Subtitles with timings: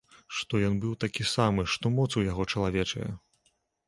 [0.35, 3.07] Што ён быў такі самы, што моц у яго чалавечая!